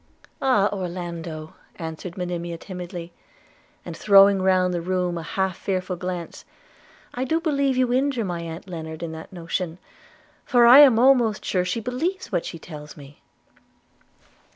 [0.41, 0.67] 'Ah!
[0.73, 3.13] Orlando,' answered Monimia timidly,
[3.85, 6.43] and throwing round the room a half fearful glance,
[7.13, 9.77] 'I do believe you injure my aunt Lennard in that notion;
[10.43, 13.21] for I am almost sure she believes what she tells me.'